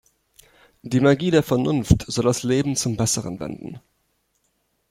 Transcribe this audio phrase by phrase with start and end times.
[0.81, 3.79] Die Magie der Vernunft soll das Leben zum Besseren wenden.